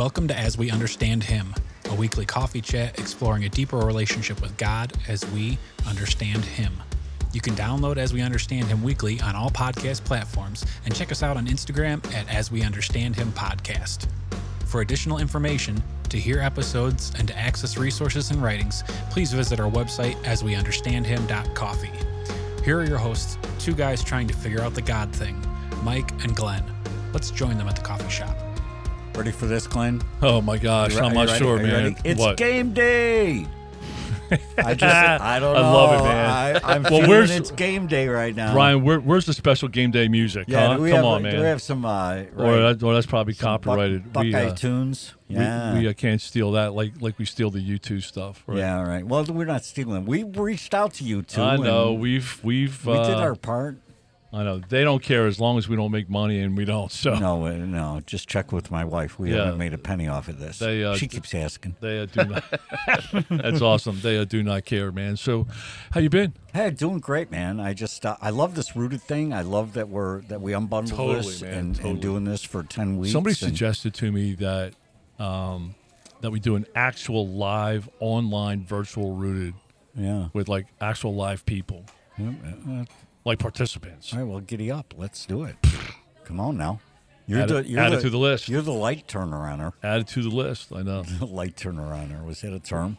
[0.00, 1.54] Welcome to As We Understand Him,
[1.90, 6.72] a weekly coffee chat exploring a deeper relationship with God as we understand Him.
[7.34, 11.22] You can download As We Understand Him weekly on all podcast platforms and check us
[11.22, 14.08] out on Instagram at As We Understand Him Podcast.
[14.64, 19.70] For additional information, to hear episodes, and to access resources and writings, please visit our
[19.70, 22.64] website asweunderstandhim.coffee.
[22.64, 25.38] Here are your hosts, two guys trying to figure out the God thing,
[25.84, 26.64] Mike and Glenn.
[27.12, 28.49] Let's join them at the coffee shop.
[29.14, 30.00] Ready for this, Glenn?
[30.22, 31.96] Oh my gosh, re- I'm not sure, man.
[32.04, 32.36] It's what?
[32.36, 33.46] game day.
[34.56, 35.60] I just, I don't know.
[35.60, 36.30] I love it, man.
[36.30, 38.52] I, I'm Well, feeling where's- it's game day right now.
[38.54, 40.44] Brian, where, where's the special game day music?
[40.46, 40.78] yeah, huh?
[40.80, 41.40] we Come have, on, Do man.
[41.40, 44.04] we have some, uh, right, or, that, or that's probably some Buck- copyrighted.
[44.06, 45.14] we, Buckeye uh, tunes?
[45.28, 45.74] we- Yeah.
[45.78, 48.44] we, uh, can't steal that like like we steal the U2 stuff.
[48.46, 48.58] Right?
[48.58, 49.04] Yeah, right.
[49.04, 50.06] Well, we're not stealing.
[50.06, 51.42] We reached out to you too.
[51.42, 51.92] I know.
[51.92, 52.86] We've we've.
[52.86, 53.78] We uh, did our part.
[54.32, 56.90] I know they don't care as long as we don't make money, and we don't.
[56.92, 58.00] So No, uh, no.
[58.06, 59.18] Just check with my wife.
[59.18, 59.46] We Yeah.
[59.46, 60.60] haven't made a penny off of this.
[60.60, 61.74] They, uh, she keeps asking.
[61.80, 62.44] they uh, do not.
[63.28, 63.98] that's awesome.
[64.00, 65.16] They uh, do not care, man.
[65.16, 65.48] So,
[65.90, 66.34] how you been?
[66.54, 67.58] Hey, doing great, man.
[67.58, 69.32] I just uh, I love this rooted thing.
[69.32, 71.92] I love that we're that we unbundled Totally, this man, and, totally.
[71.94, 73.12] and doing this for ten weeks.
[73.12, 74.74] Somebody and- suggested to me that
[75.18, 75.74] um,
[76.20, 79.54] that we do an actual live online virtual rooted
[79.96, 80.28] Yeah.
[80.32, 81.84] with like actual live people,
[82.16, 82.32] Yeah,
[82.68, 82.84] uh,
[83.30, 84.12] like participants.
[84.12, 84.92] All right, well, giddy up.
[84.96, 85.54] Let's do it.
[86.24, 86.80] Come on now.
[87.26, 88.48] You're Add the it- you're add the, it to the list.
[88.48, 89.72] You're the light turner runner.
[89.84, 90.72] Added to the list.
[90.74, 91.04] I know.
[91.20, 92.24] light turner runner.
[92.24, 92.98] Was that a term?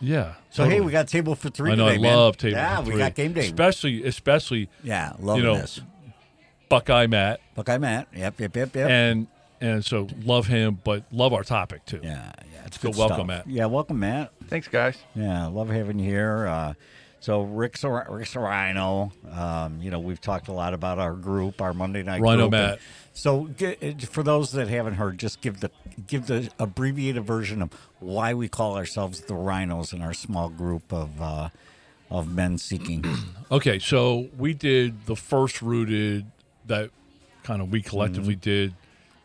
[0.00, 0.34] Yeah.
[0.50, 1.86] So hey, we got table for three I know.
[1.88, 2.16] today, I man.
[2.16, 2.56] love table.
[2.56, 3.40] Yeah, for we got game day.
[3.40, 5.80] Especially, especially yeah, loving know, this.
[6.68, 8.06] Buckeye Matt, Buckeye Matt.
[8.14, 8.88] Yep, yep, yep, yep.
[8.90, 9.26] and
[9.60, 12.00] and so love him, but love our topic too.
[12.02, 12.66] yeah, yeah.
[12.66, 13.26] It's So good welcome, stuff.
[13.26, 13.48] Matt.
[13.48, 14.32] Yeah, welcome, Matt.
[14.46, 14.96] Thanks, guys.
[15.14, 16.46] Yeah, love having you here.
[16.46, 16.74] Uh,
[17.22, 19.12] so Rick's a, Rick's a Rhino.
[19.30, 22.50] Um, you know, we've talked a lot about our group, our Monday night Rhino group.
[22.50, 22.78] Matt.
[23.14, 25.70] So get, for those that haven't heard, just give the
[26.06, 27.70] give the abbreviated version of
[28.00, 31.48] why we call ourselves the Rhinos in our small group of uh,
[32.10, 33.04] of men seeking.
[33.52, 36.24] Okay, so we did the first rooted
[36.66, 36.88] that
[37.42, 38.40] kind of we collectively Mm-hmm.
[38.40, 38.74] did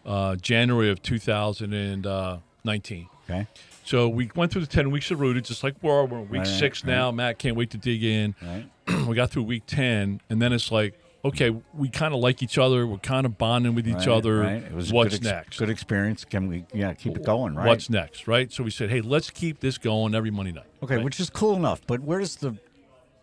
[0.05, 3.07] uh, January of 2019.
[3.29, 3.47] Okay,
[3.87, 6.39] So we went through the 10 weeks of rooted, just like we're, we're in week
[6.39, 6.91] Right, six right.
[6.91, 7.09] now.
[7.11, 8.35] Matt can't wait to dig in.
[8.41, 8.69] right.
[9.07, 12.57] we got through week 10, and then it's like, okay, we kind of like each
[12.57, 12.85] other.
[12.85, 14.39] We're kind of bonding with each other.
[14.39, 14.61] Right.
[14.63, 15.57] It was What's good ex- next?
[15.57, 16.25] Good experience.
[16.25, 17.55] Can we yeah keep it going?
[17.55, 17.65] Right.
[17.65, 18.27] What's next?
[18.27, 18.51] Right.
[18.51, 20.65] So we said, hey, let's keep this going every Monday night.
[20.83, 21.01] okay?
[21.01, 22.57] Which is cool enough, but where does the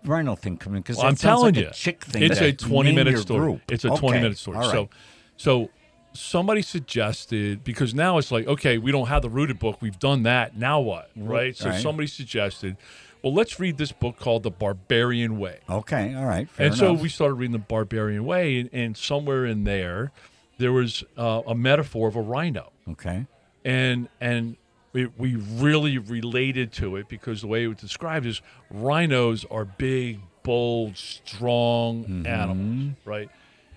[0.06, 0.80] Rhino thing come in?
[0.80, 2.22] Because Well, I'm telling like you, a chick thing.
[2.22, 3.41] it's a 20 minute story.
[3.41, 3.60] Group.
[3.70, 4.64] It's a Okay, 20 minute story.
[4.64, 4.88] So,
[5.36, 5.70] so
[6.14, 9.82] somebody suggested because now it's like, okay, we don't have the rooted book.
[9.82, 10.56] We've done that.
[10.56, 11.10] Now what?
[11.16, 11.56] Right.
[11.56, 11.82] So right.
[11.82, 12.76] somebody suggested,
[13.22, 15.60] well, let's read this book called The Barbarian Way.
[15.69, 19.64] okay, all right, and so we started reading The Barbarian Way, and, and somewhere in
[19.64, 20.12] there,
[20.58, 23.26] there was uh, a metaphor of a rhino okay,
[23.64, 24.56] and and
[24.92, 29.64] we, we really related to it because the way it was described is rhinos are
[29.64, 33.30] big, bold, strong animals, right?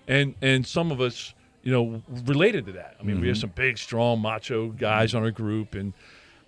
[0.09, 1.33] And and some of us,
[1.63, 2.95] you know, related to that.
[2.99, 3.41] I mean, we have mm-hmm.
[3.41, 5.93] some big, strong, macho guys on our group, and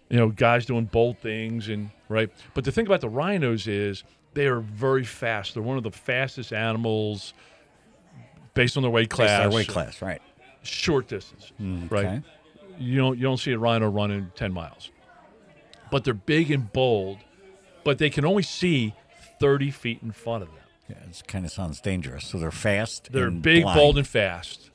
[0.09, 2.29] you know, guys doing bold things, and right.
[2.53, 4.03] But the thing about the rhinos is
[4.33, 5.53] they are very fast.
[5.53, 7.33] They're one of the fastest animals
[8.53, 9.41] based on their weight class.
[9.41, 10.21] our weight class, right?
[10.63, 12.05] Short distance, mm, right?
[12.05, 12.21] Okay.
[12.77, 14.91] you don't you don't see a rhino running 10 miles
[15.91, 17.17] but they're big and bold
[17.83, 18.93] but they can only see
[19.39, 20.57] 30 feet in front of them
[20.89, 22.25] Yeah, it kind of sounds dangerous.
[22.25, 23.09] So they're fast.
[23.11, 23.77] they're big blind.
[23.77, 24.68] bold and fast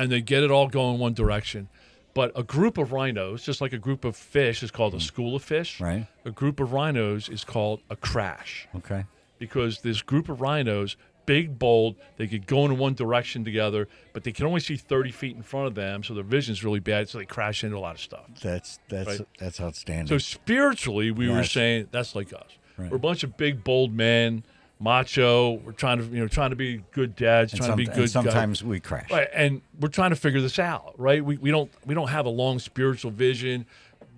[0.00, 1.68] and they get it all going one direction
[2.12, 5.36] but a group of rhinos just like a group of fish is called a school
[5.36, 5.84] of fish Mm.
[5.86, 6.06] Right.
[6.24, 9.04] a group of rhinos is called a crash Okay.
[9.38, 10.96] because this group of rhinos
[11.26, 15.12] big bold they could go in one direction together but they can only see 30
[15.12, 17.78] feet in front of them so their vision's really bad so they crash into a
[17.78, 19.28] lot of stuff That's that's Right.
[19.38, 20.08] that's outstanding.
[20.08, 22.50] So spiritually, we were saying that's like us.
[22.76, 22.90] Right.
[22.90, 24.42] We're a bunch of big, bold men,
[24.80, 25.52] macho.
[25.64, 27.86] We're trying to, you know, trying to be good dads, and, trying some- to be
[27.86, 28.00] good.
[28.00, 28.12] guys.
[28.12, 29.10] sometimes we crash.
[29.10, 29.28] right?
[29.32, 31.24] And we're trying to figure this out, right?
[31.24, 33.66] We, we don't we don't have a long spiritual vision.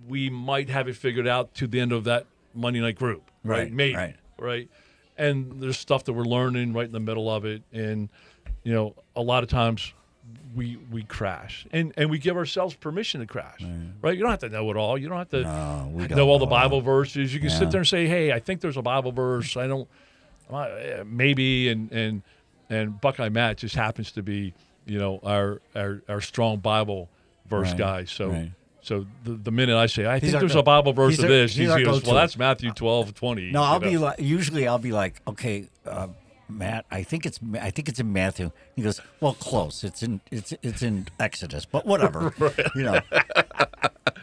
[0.09, 3.59] We might have it figured out to the end of that Monday night group, right?
[3.65, 4.17] Right, Maybe, right.
[4.39, 4.69] right?
[5.19, 8.09] And there's stuff that we're learning right in the middle of it, and
[8.65, 9.93] you know, a lot of times
[10.55, 13.61] we we crash and and we give ourselves permission to crash
[14.03, 16.39] right you don't have to know it all you don't have to No, know all
[16.39, 17.59] the bible verses you can Yeah.
[17.59, 19.89] sit there and say hey i think there's a bible verse i don't
[21.07, 22.23] maybe and and
[22.71, 24.53] and buckeye matt just happens to be
[24.87, 27.09] you know our our, our strong bible
[27.49, 28.51] verse Right, guy so right.
[28.81, 31.55] so the, the minute i say i think there's go- a bible verse of this
[31.55, 34.01] he's he goes well that's matthew 12 20 No, I'll be know.
[34.01, 34.21] like.
[34.21, 36.09] Usually, I'll be like, okay, uh,
[36.49, 36.85] Matt.
[36.91, 38.51] I think it's I think it's in Matthew.
[38.77, 39.85] He goes, well, close.
[39.85, 42.35] It's in it's it's in Exodus, but whatever.
[42.75, 43.01] You know.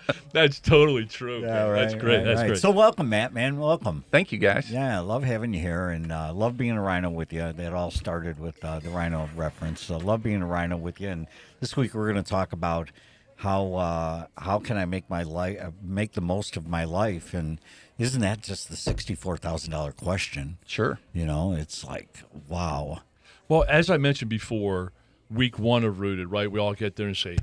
[0.31, 1.42] That's totally true.
[1.42, 1.74] man.
[1.74, 2.18] That's great.
[2.18, 2.48] right, That's right.
[2.48, 2.60] great.
[2.60, 3.34] So welcome, Matt.
[3.34, 4.04] Man, welcome.
[4.12, 4.69] Thank you, guys.
[4.72, 7.51] Yeah, I love having you here, and uh, love being a rhino with you.
[7.54, 9.81] That all started with uh, the rhino reference.
[9.81, 11.10] So love being a rhino with you.
[11.10, 11.28] And
[11.60, 12.92] this week we're going to talk about
[13.38, 17.34] how uh, how can I make my life uh, make the most of my life,
[17.34, 17.60] and
[17.98, 20.57] isn't that just the sixty four thousand dollar question?
[20.66, 21.00] Sure.
[21.13, 23.00] You know, it's like wow.
[23.48, 24.92] Well, as I mentioned before,
[25.31, 26.52] week one of Rooted, right?
[26.52, 27.38] We all get there and say,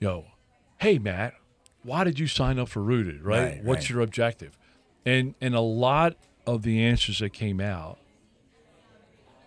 [0.00, 0.24] "Yo,
[0.78, 1.34] hey Matt,
[1.86, 3.22] why did you sign up for Rooted?
[3.22, 3.42] Right?
[3.42, 3.90] Right, What's right.
[3.90, 4.58] your objective?"
[5.04, 6.16] And and a lot
[6.46, 7.98] of the answers that came out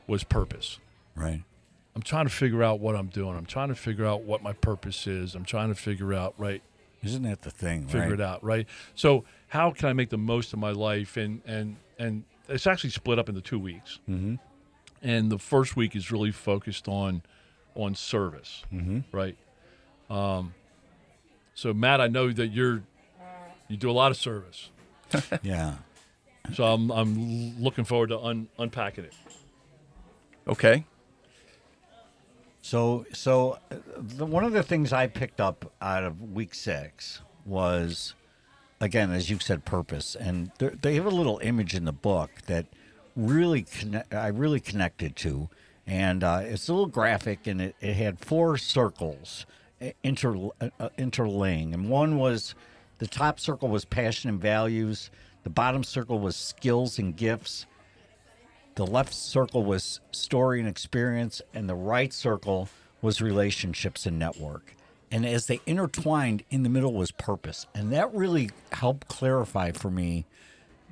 [0.07, 0.79] was purpose.
[1.15, 1.43] Right.
[1.95, 3.35] I'm trying to figure out what I'm doing.
[3.35, 5.35] I'm trying to figure out what my purpose is.
[5.35, 6.61] I'm trying to figure out right
[7.03, 7.85] Isn't that the thing?
[7.87, 8.11] figure right?
[8.13, 8.67] it out, right?
[8.95, 11.17] So how can I make the most of my life?
[11.17, 13.99] And and and it's actually split up into two weeks.
[14.09, 14.35] Mm-hmm.
[15.01, 17.21] And the first week is really focused on
[17.75, 18.99] on service, mm-hmm.
[19.15, 19.37] right?
[20.09, 20.53] Um,
[21.59, 22.83] so Matt, I know that you're
[23.67, 24.69] you do a lot of service,
[25.43, 25.75] Yeah.
[26.53, 29.13] so I'm I'm looking forward to un, unpacking it.
[30.47, 30.85] Okay.
[32.61, 37.21] So, so uh, the, one of the things I picked up out of week six
[37.45, 38.13] was,
[38.79, 42.65] again, as you said, purpose, and they have a little image in the book that
[43.15, 45.49] really connect, I really connected to,
[45.87, 49.45] and uh, it's a little graphic, and it, it had four circles
[50.03, 52.55] inter uh, uh, interlaying, and one was
[52.99, 55.09] the top circle was passion and values,
[55.43, 57.65] the bottom circle was skills and gifts,
[58.75, 62.69] the left circle was story and experience, and the right circle
[63.01, 64.75] was relationships and network.
[65.11, 67.65] And as they intertwined, in the middle was purpose.
[67.73, 70.25] And that really helped clarify for me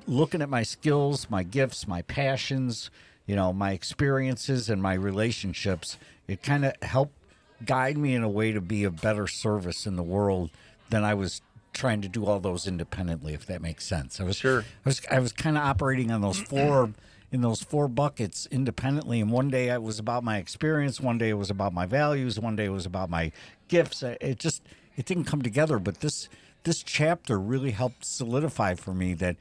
[0.08, 2.90] looking at my skills, my gifts, my passions,
[3.26, 5.98] you know, my experiences and my relationships.
[6.28, 7.17] It kind of helped
[7.66, 10.52] guide me in a way to be a better service in the world
[10.90, 11.42] than I was
[11.74, 14.20] trying to do all those independently, if that makes sense.
[14.20, 14.62] I was Sure.
[14.62, 16.94] I was I was kind of operating on those four
[17.32, 19.20] in those four buckets independently.
[19.20, 22.40] And one day it was about my experience, one day it was about my values,
[22.40, 23.32] one day it was about my
[23.68, 24.02] gifts.
[24.04, 24.64] It just
[24.96, 25.80] it didn't come together.
[25.80, 26.30] But this
[26.64, 29.36] this chapter really helped solidify for me that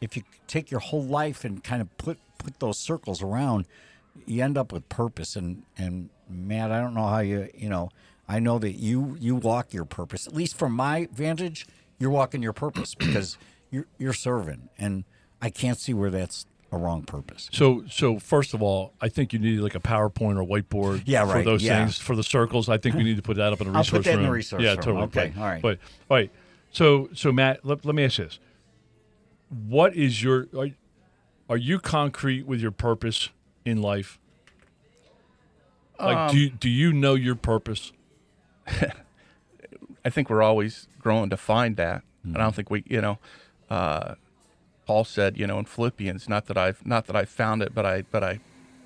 [0.00, 3.66] if you take your whole life and kind of put put those circles around,
[4.26, 5.36] you end up with purpose.
[5.36, 7.90] And and Matt, I don't know how you you know.
[8.28, 10.26] I know that you you walk your purpose.
[10.26, 11.66] At least from my vantage,
[11.98, 13.36] you're walking your purpose because
[13.70, 15.04] you're you're serving, and
[15.40, 17.50] I can't see where that's a wrong purpose.
[17.52, 21.26] So, so first of all, I think you need like a PowerPoint or whiteboard Yeah,
[21.30, 21.80] for those yeah.
[21.80, 22.68] things for the circles.
[22.70, 24.18] I think we need to put that up in a I'll resource put that in
[24.20, 24.26] room.
[24.26, 24.80] the resource yeah, room.
[24.80, 25.04] totally.
[25.04, 25.60] Okay, all right.
[25.60, 25.78] But
[26.10, 26.30] all right.
[26.70, 28.38] So, so Matt, let, let me ask you this:
[29.50, 30.68] What is your are,
[31.50, 33.28] are you concrete with your purpose
[33.64, 34.18] in life?
[36.00, 37.92] Like, Um, do you, do you know your purpose?
[40.04, 42.02] I think we're always growing to find that.
[42.24, 42.36] And Mm-hmm.
[42.40, 43.18] I don't think we, you know,
[43.68, 44.14] uh,
[44.86, 47.84] Paul said, you know, in Philippians, not that I've not that I found it, but
[47.84, 48.38] I but I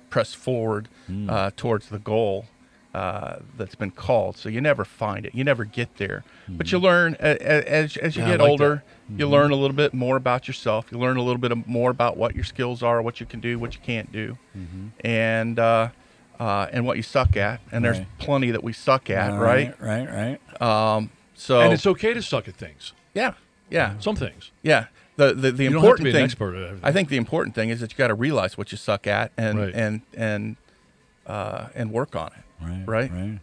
[0.09, 1.29] press forward Mm.
[1.29, 2.45] uh, towards the goal
[2.93, 4.37] uh, that's been called.
[4.37, 7.97] So you never find it, you never get there, but you learn a- a- as
[7.97, 8.83] as you Yeah, get like older.
[9.15, 10.87] You learn a little bit more about yourself.
[10.91, 13.57] You learn a little bit more about what your skills are, what you can do,
[13.57, 14.37] what you can't do,
[15.01, 15.89] and uh,
[16.39, 17.61] uh, and what you suck at.
[17.71, 19.73] And there's plenty that we suck at, All right?
[19.79, 21.09] right, right.
[21.35, 22.93] So and it's okay to suck at things.
[23.13, 23.33] yeah,
[23.69, 24.51] yeah, Some things.
[24.63, 24.85] yeah.
[25.17, 26.75] The the, the You don't have to important be an thing, expert at.
[26.83, 29.31] I think the important thing is that you got to realize what you suck at
[29.37, 29.73] and Right.
[29.73, 30.55] and and
[31.25, 32.43] uh, and work on it.
[32.61, 33.11] Right, Right.
[33.11, 33.39] right.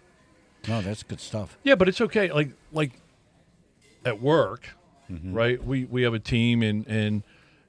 [0.68, 1.58] No, that's good stuff.
[1.62, 2.30] Yeah, but it's okay.
[2.32, 2.92] Like like
[4.04, 4.68] at work,
[5.10, 5.34] Mm-hmm.
[5.34, 5.62] right?
[5.62, 7.22] We we have a team and and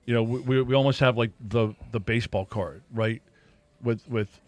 [0.05, 3.21] you know we, we, almost have like the the baseball card, right?
[3.83, 4.39] With with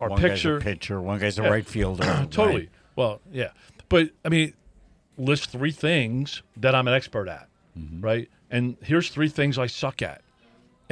[0.00, 0.58] our one picture.
[0.58, 1.48] guy's a pitcher, one guy's a Yeah.
[1.50, 2.02] right fielder.
[2.30, 2.54] totally.
[2.62, 2.68] right.
[2.96, 3.50] Well, yeah,
[3.88, 4.54] but I mean,
[5.16, 8.00] list three things that I'm an expert at, Mm-hmm.
[8.00, 8.28] right?
[8.50, 10.20] And here's three things I suck at.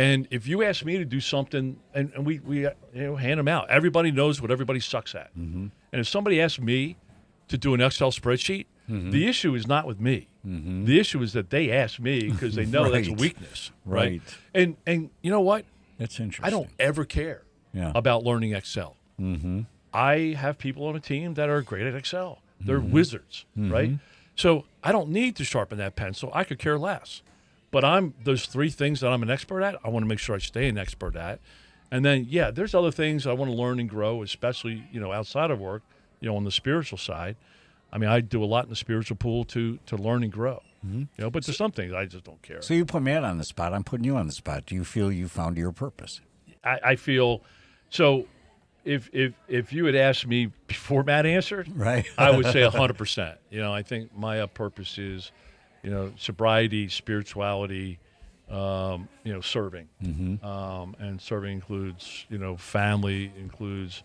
[0.00, 3.38] And if you ask me to do something, and, and we, we you know hand
[3.38, 5.30] them out, everybody knows what everybody sucks at.
[5.36, 5.66] Mm-hmm.
[5.92, 6.96] And if somebody asks me
[7.48, 9.10] to do an Excel spreadsheet, Mm-hmm.
[9.10, 10.26] the issue is not with me.
[10.44, 14.10] The issue is that they ask me because they know that's a weakness, right?
[14.10, 14.22] Right.
[14.52, 15.64] And and you know what?
[15.98, 16.44] That's interesting.
[16.44, 17.42] I don't ever care
[17.72, 17.92] Yeah.
[17.94, 18.96] about learning Excel.
[19.20, 19.60] Mm-hmm.
[19.94, 22.40] I have people on a team that are great at Excel.
[22.60, 23.92] They're wizards, right?
[24.34, 26.30] So I don't need to sharpen that pencil.
[26.34, 27.22] I could care less.
[27.70, 29.76] But I'm those three things that I'm an expert at.
[29.84, 31.40] I want to make sure I stay an expert at.
[31.92, 35.12] And then, yeah, there's other things I want to learn and grow, especially you know
[35.12, 35.82] outside of work.
[36.20, 37.36] You know, on the spiritual side.
[37.92, 40.62] I mean, I do a lot in the spiritual pool to to learn and grow.
[40.82, 42.62] You know, but there's some things I just don't care.
[42.62, 43.74] So you put Matt on the spot.
[43.74, 44.64] I'm putting you on the spot.
[44.64, 46.22] Do you feel you found your purpose?
[46.64, 47.42] I, I feel
[47.90, 48.26] so.
[48.84, 52.06] If if if you had asked me before Matt answered, Right.
[52.16, 53.38] I would say hundred percent.
[53.50, 55.32] You know, I think my uh, purpose is
[55.82, 57.98] you know, sobriety, spirituality,
[58.50, 60.44] um, you know, serving, Mm-hmm.
[60.44, 64.02] um, and serving includes you know family, includes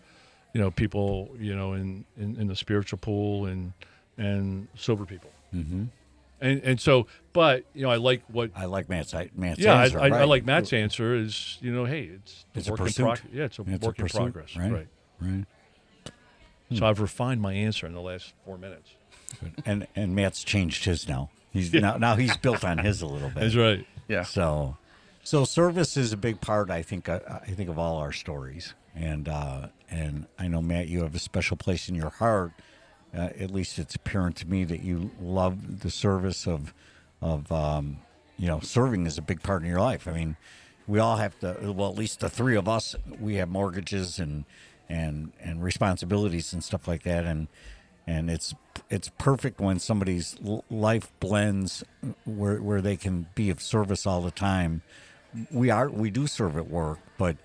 [0.54, 3.72] you know people you know in in, in the spiritual pool and
[4.18, 5.84] and sober people, Mm-hmm.
[6.40, 8.50] and and so, but you know, I like what.
[8.56, 9.98] I like Matt's I- Matt's yeah, answer.
[10.00, 11.14] I, I, I like Matt's answer.
[11.16, 13.02] Is you know, hey, it's, It's a work in pursuit.
[13.04, 14.56] prog- Yeah, it's a It's a work in progress.
[14.56, 14.72] right.
[14.72, 14.88] right.
[15.20, 15.44] Right.
[16.74, 18.90] So I've refined my answer in the last four minutes.
[19.64, 21.30] And and Matt's changed his now.
[21.56, 23.40] He's now now he's built on his a little bit.
[23.40, 23.86] That's right.
[24.08, 24.22] Yeah.
[24.22, 24.76] So,
[25.22, 26.70] so service is a big part.
[26.70, 27.08] I think.
[27.08, 31.14] uh, I think of all our stories, and uh, and I know Matt, you have
[31.14, 32.52] a special place in your heart.
[33.16, 36.74] Uh, at least it's apparent to me that you love the service of,
[37.22, 37.98] of um,
[38.36, 40.06] you know, serving is a big part in your life.
[40.06, 40.36] I mean,
[40.86, 41.72] we all have to.
[41.72, 44.44] Well, at least the three of us, we have mortgages and
[44.88, 47.48] and and responsibilities and stuff like that, and
[48.06, 48.54] and it's
[48.88, 50.36] it's perfect when somebody's
[50.70, 51.84] life blends
[52.24, 54.82] where where they can be of service all the time.
[55.50, 57.36] We are we do serve at work, but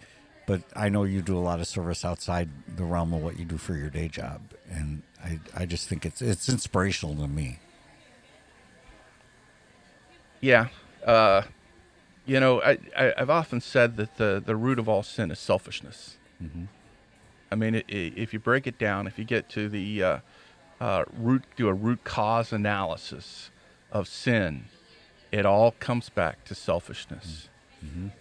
[0.46, 3.46] but I know you do a lot of service outside the realm of what you
[3.46, 7.60] do for your day job, and I I just think it's it's inspirational to me.
[10.42, 10.68] Yeah.
[11.06, 11.44] Uh,
[12.26, 15.40] you know, I, I, I've often said that the, the root of all sin is
[15.40, 16.18] selfishness.
[17.52, 20.18] I mean, i i if you break it down, if you get to the uh,
[20.82, 23.52] uh, root, do a root cause analysis
[23.92, 24.66] of sin,
[25.32, 27.48] it all comes back to selfishness.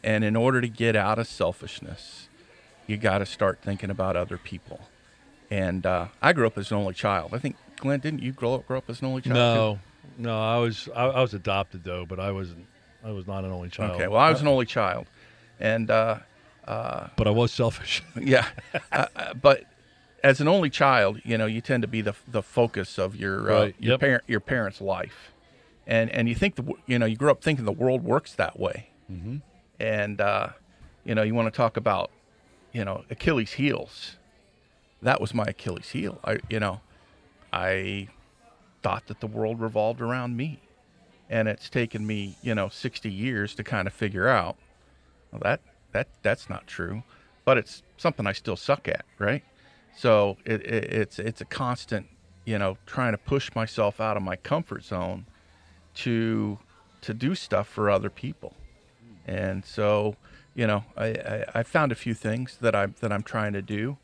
[0.02, 2.28] And in order to get out of selfishness,
[2.86, 4.80] you got to start thinking about other people.
[5.50, 7.34] And uh, I grew up as an only child.
[7.34, 9.34] I think Glenn, didn't you grow up grow up as an only child?
[9.34, 10.22] too?
[10.22, 12.66] No, no, I was I, I was adopted though, but I wasn't.
[13.04, 13.96] I was not an only child.
[13.96, 14.08] Okay.
[14.08, 15.06] Well, I was an only child,
[15.58, 16.20] and uh,
[17.16, 18.02] but I was selfish.
[18.18, 18.46] yeah,
[18.92, 19.64] uh, uh, but
[20.22, 23.50] as an only child, you know, you tend to be the the focus of your
[23.50, 24.00] uh, your yep.
[24.00, 25.32] parent your parents' life,
[25.86, 28.58] and and you think the you know you grew up thinking the world works that
[28.58, 29.38] way, mm-hmm.
[29.78, 30.48] and uh,
[31.04, 32.10] you know you want to talk about
[32.72, 34.16] you know Achilles' heels.
[35.02, 36.18] That was my Achilles' heel.
[36.24, 36.80] I you know,
[37.52, 38.08] I
[38.82, 40.60] thought that the world revolved around me,
[41.28, 44.56] and it's taken me you know sixty years to kind of figure out
[45.32, 45.60] well, that
[45.92, 47.02] that that's not true,
[47.44, 49.42] but it's something I still suck at, right?
[49.96, 52.06] So it, it, it's it's a constant,
[52.44, 55.26] you know, trying to push myself out of my comfort zone
[55.96, 56.58] to
[57.02, 58.54] to do stuff for other people,
[59.26, 60.16] and so
[60.54, 63.62] you know, I, I, I found a few things that I that I'm trying to
[63.62, 63.98] do,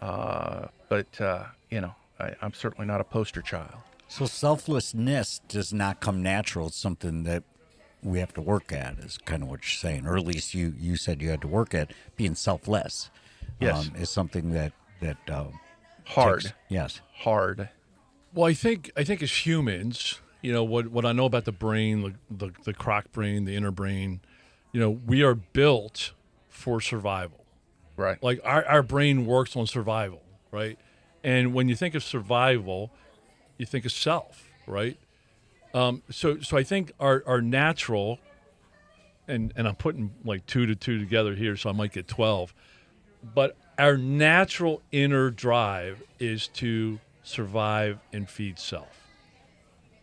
[0.00, 3.78] uh, but uh, you know, I, I'm certainly not a poster child.
[4.08, 6.68] So selflessness does not come natural.
[6.68, 7.42] It's something that
[8.02, 8.98] we have to work at.
[8.98, 11.48] Is kind of what you're saying, or at least you you said you had to
[11.48, 13.10] work at being selfless.
[13.60, 13.88] Yes.
[13.88, 15.46] um, is something that that uh,
[16.06, 17.00] Hard, takes- yes.
[17.14, 17.68] hard.
[18.34, 21.52] Well, I think I think as humans, you know what what I know about the
[21.52, 24.20] brain, the, the the croc brain, the inner brain,
[24.72, 26.12] you know, we are built
[26.48, 27.44] for survival.
[27.96, 28.22] Right.
[28.22, 30.78] Like our our brain works on survival, right?
[31.24, 32.90] And when you think of survival,
[33.56, 34.96] you think of self, right?
[35.74, 38.18] Um, so so I think our our natural,
[39.26, 42.54] and and I'm putting like two to two together here, so I might get twelve,
[43.34, 49.06] but our natural inner drive is to survive and feed self.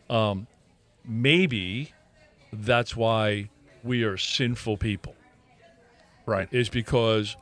[0.10, 0.48] Um,
[1.03, 1.91] maybe
[2.53, 3.50] that's why
[3.84, 5.15] we are sinful people
[6.25, 6.48] Right.
[6.51, 7.36] is because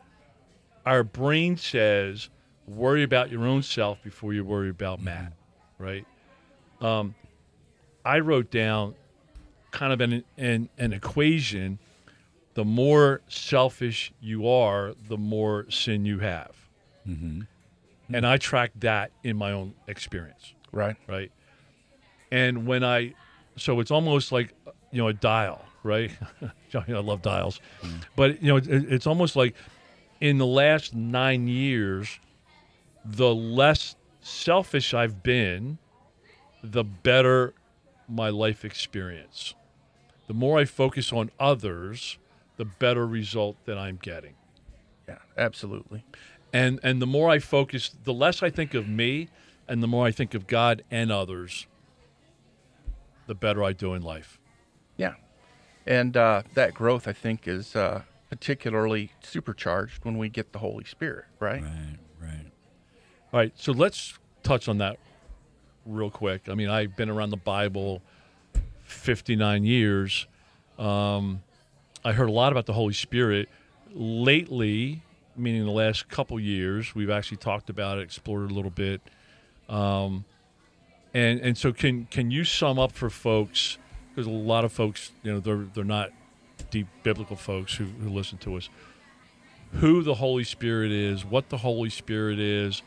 [0.85, 2.29] our brain says
[2.67, 5.33] worry about your own self before you worry about Matt,
[5.77, 6.05] right?
[6.81, 7.15] Um,
[8.03, 8.95] I wrote down
[9.71, 11.79] kind of an, an an equation.
[12.55, 16.51] The more selfish you are, the more sin you have,
[17.07, 17.41] mm-hmm.
[18.13, 20.95] and I tracked that in my own experience Right.
[21.07, 21.31] right?
[22.31, 23.13] And when I,
[23.55, 24.53] so it's almost like
[24.91, 26.11] you know a dial, right?
[26.73, 28.03] I love dials, mm.
[28.15, 29.55] but you know it, it's almost like
[30.19, 32.19] in the last nine years,
[33.05, 35.77] the less selfish I've been,
[36.63, 37.53] the better
[38.07, 39.53] my life experience.
[40.27, 42.17] The more I focus on others,
[42.57, 44.35] the better result that I'm getting.
[45.07, 45.17] Yeah.
[45.37, 46.03] Absolutely.
[46.51, 49.29] And and the more I focus, the less I think of me,
[49.67, 51.65] and the more I think of God and others,
[53.27, 54.39] the better I do in life.
[54.97, 55.15] Yeah.
[55.85, 60.85] And uh, that growth, I think, is uh, particularly supercharged when we get the Holy
[60.85, 61.63] Spirit, right?
[61.63, 62.51] Right, right.
[63.33, 64.99] All right, so let's touch on that
[65.85, 66.47] real quick.
[66.47, 68.01] I mean, I've been around the Bible
[68.83, 70.27] 59 years.
[70.77, 71.41] Um,
[72.05, 73.49] I heard a lot about the Holy Spirit.
[73.93, 75.01] Lately,
[75.35, 79.01] meaning the last couple years, we've actually talked about it, explored it a little bit.
[79.69, 80.25] Um,
[81.13, 83.77] and and so can can you sum up for folks
[84.09, 86.09] because a lot of folks, you know, they're they're not
[86.69, 88.69] deep biblical folks who, who listen to us.
[89.73, 92.81] Who the Holy Spirit is, what the Holy Spirit is,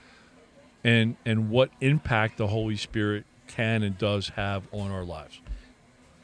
[0.85, 5.41] and and what impact the Holy Spirit can and does have on our lives.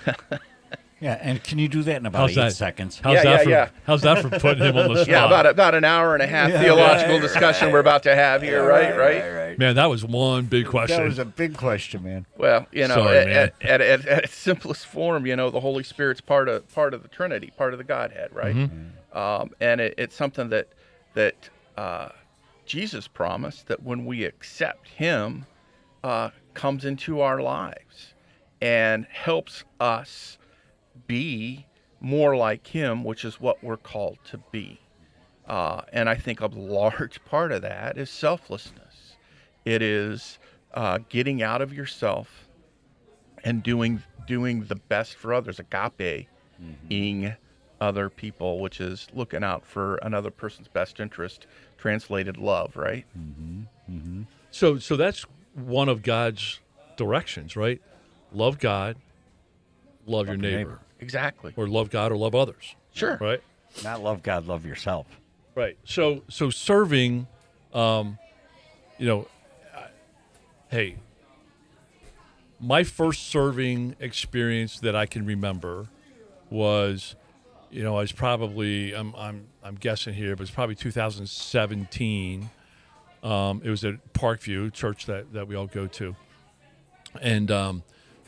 [1.02, 2.52] Yeah, and can you do that in about How's eight that?
[2.52, 3.00] seconds?
[3.02, 3.68] How's Yeah, that yeah, for yeah.
[3.84, 5.08] how's that for putting him on the spot?
[5.08, 8.64] Yeah, about about an hour and a half theological discussion we're about to have here,
[8.64, 8.96] right?
[8.96, 9.58] Right.
[9.58, 10.98] Man, that was one big question.
[10.98, 12.26] That was a big question, man.
[12.38, 13.36] Well, you know, Sorry, at, man.
[13.36, 16.94] at, at, at, at its simplest form, you know, the Holy Spirit's part of part
[16.94, 18.54] of the Trinity, part of the Godhead, right?
[18.54, 19.18] Mm-hmm.
[19.18, 20.68] Um, and it, it's something that
[21.14, 22.10] that uh,
[22.64, 25.46] Jesus promised that when we accept Him,
[26.04, 28.14] uh, comes into our lives
[28.60, 30.38] and helps us
[31.06, 31.66] be
[32.00, 34.80] more like Him, which is what we're called to be.
[35.46, 39.16] Uh, and I think a large part of that is selflessness.
[39.64, 40.38] It is
[40.74, 42.48] uh, getting out of yourself
[43.44, 45.58] and doing doing the best for others.
[45.60, 46.28] Agape,
[46.90, 47.34] ing
[47.80, 51.46] other people, which is looking out for another person's best interest.
[51.78, 53.04] Translated love, right?
[54.52, 56.60] So so that's one of God's
[56.96, 57.80] directions, right?
[58.32, 58.96] Love God,
[60.06, 60.78] love, your your neighbor, neighbor.
[61.00, 61.52] Exactly.
[61.56, 63.16] or love God or love others, Sure.
[63.20, 63.40] right?
[63.82, 65.06] Not love God, love yourself.
[65.54, 65.76] Right.
[65.84, 67.26] So so serving,
[67.74, 68.18] um,
[68.98, 69.28] you know,
[69.74, 69.86] I-
[70.70, 70.96] hey,
[72.60, 75.88] my first serving experience that I can remember
[76.50, 77.16] was,
[77.70, 82.50] you know, I was probably I'm I'm I'm guessing here, but it's probably 2017.
[83.22, 86.14] Um, it was at Parkview Church that that we all go to,
[87.20, 87.82] and um,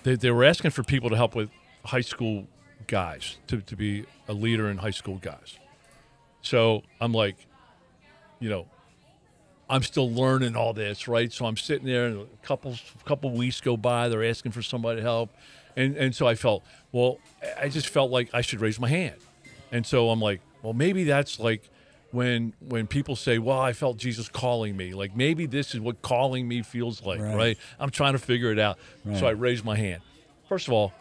[0.05, 1.51] they they were asking for people to help with
[1.85, 2.47] high school
[2.87, 5.59] guys to to be a leader in high school guys.
[6.43, 7.37] So I'm like,
[8.41, 8.67] you know,
[9.71, 11.33] I'm still learning all this, right?
[11.33, 14.09] So I'm sitting there, and a couple couple weeks go by.
[14.09, 15.31] They're asking for somebody to help,
[15.77, 16.63] and and so I felt,
[16.93, 17.19] well,
[17.59, 19.17] I just felt like I should raise my hand,
[19.73, 21.71] and so I'm like, well, maybe that's like
[22.11, 24.93] when when people say, well, I felt Jesus calling me.
[24.93, 27.35] Like maybe this is what calling me feels like, Right.
[27.35, 27.59] right?
[27.81, 28.79] I'm trying to figure it out.
[29.19, 30.03] So I raised my hand.
[30.49, 30.93] First of all,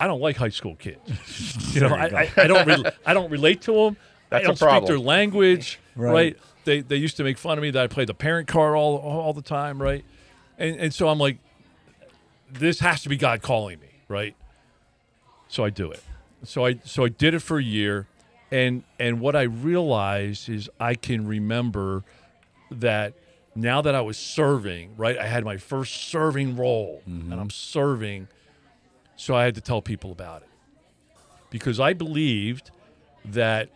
[0.00, 1.74] I don't like high school kids.
[1.74, 3.96] you know, I, I, I don't re- I don't relate to them.
[4.30, 6.12] That's I a don't speak their language, Right.
[6.12, 6.38] right.
[6.64, 8.96] They they used to make fun of me that I played the parent card all
[8.98, 10.04] all the time, right?
[10.58, 11.38] And and so I'm like,
[12.50, 14.34] this has to be God calling me, right?
[15.48, 16.02] So I do it.
[16.44, 18.06] So I so I did it for a year,
[18.50, 22.04] and and what I realized is I can remember
[22.70, 23.14] that
[23.54, 25.18] now that I was serving, right?
[25.18, 27.32] I had my first serving role, mm-hmm.
[27.32, 28.28] and I'm serving,
[29.20, 30.48] so I had to tell people about it
[31.50, 32.70] because I believed
[33.24, 33.68] that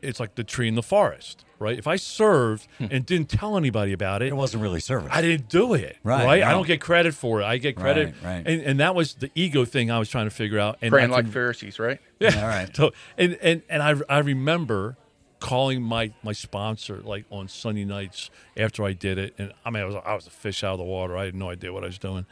[0.00, 1.76] it's like the tree in the forest, right?
[1.76, 2.86] If I served hmm.
[2.88, 5.10] and didn't tell anybody about it, It wasn't really service.
[5.12, 5.96] I didn't do it.
[6.04, 6.42] Right, Right.
[6.44, 7.44] I don't get credit for it.
[7.44, 8.14] I get credit.
[8.22, 8.46] Right, right.
[8.46, 10.78] And, and that was the ego thing I was trying to figure out.
[10.82, 12.00] And Praying I like can- Pharisees, right?
[12.20, 12.40] yeah.
[12.40, 12.70] All right.
[12.76, 14.96] So and and and I I remember
[15.40, 19.82] calling my my sponsor like on Sunday nights after I did it, and I mean
[19.82, 21.16] I was I was a fish out of the water.
[21.16, 22.26] I had no idea what I was doing,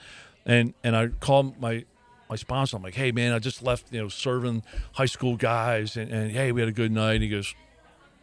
[0.46, 1.85] and and I called my
[2.29, 2.76] my sponsor.
[2.76, 6.31] I'm like, hey man, I just left you know serving high school guys, and, and
[6.31, 7.14] hey we had a good night.
[7.14, 7.55] And he goes,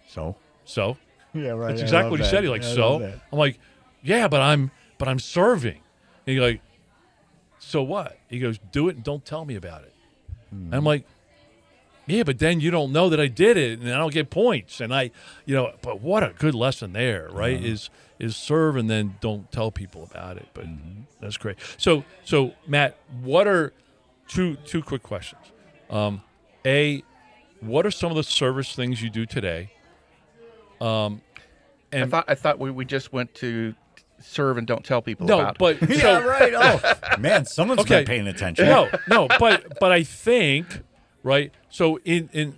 [0.08, 0.36] So?
[0.66, 0.98] so
[1.34, 1.70] Yeah, right.
[1.70, 2.44] that's exactly what he said.
[2.44, 3.60] He's like, so I'm like,
[4.02, 5.76] yeah, but I'm but I'm serving.
[6.26, 6.62] And he's like,
[7.60, 8.18] so what?
[8.30, 9.94] He goes, do it and don't tell me about it.
[10.52, 11.06] And I'm like,
[12.08, 14.82] yeah, but then you don't know that I did it, and I don't get points.
[14.82, 15.12] And I,
[15.46, 17.64] you know, but what a good lesson there, right?
[17.64, 17.90] Is
[18.20, 20.48] is serve and then don't tell people about it.
[20.54, 20.66] But
[21.22, 21.58] that's great.
[21.78, 23.74] So so Matt, what are
[24.28, 25.42] two two quick questions?
[25.90, 26.22] Um,
[26.66, 27.04] a,
[27.62, 29.72] what are some of the service things you do today?
[30.82, 31.22] Um,
[31.92, 33.74] and I thought I thought we, we just went to
[34.20, 35.56] serve and don't tell people no, about.
[35.62, 35.82] it.
[35.82, 36.54] No, but Yeah, so, right.
[36.56, 38.00] Oh, man, someone's Okay.
[38.00, 38.66] been paying attention.
[38.66, 40.82] no, no, but but I think
[41.28, 41.52] right.
[41.70, 42.58] So in in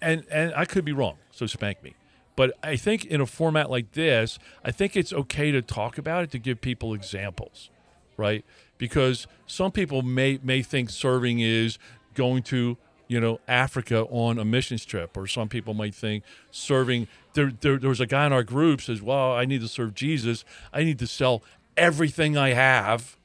[0.00, 1.16] and and I could be wrong.
[1.32, 1.94] So spank me.
[2.36, 6.24] But I think in a format like this, I think it's okay to talk about
[6.24, 7.68] it to give people examples,
[8.16, 8.44] right?
[8.78, 11.78] Because some people may may think serving is
[12.14, 17.08] going to you know Africa on a missions trip, or some people might think serving.
[17.34, 19.94] There, there, there was a guy in our group says, "Well, I need to serve
[19.94, 20.44] Jesus.
[20.72, 21.42] I need to sell
[21.76, 23.16] everything I have."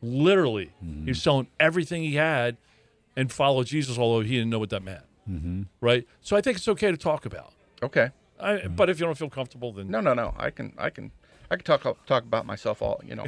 [0.00, 1.04] Literally, mm-hmm.
[1.04, 2.58] he was selling everything he had
[3.16, 5.04] and follow Jesus, although he didn't know what that meant.
[5.28, 5.62] Mm-hmm.
[5.80, 6.06] Right.
[6.20, 7.52] So I think it's okay to talk about.
[7.82, 8.10] okay.
[8.40, 10.34] I, But if you don't feel comfortable, then No, no, no.
[10.36, 11.12] I can, I can,
[11.50, 13.00] I can talk talk about myself all.
[13.06, 13.26] You know,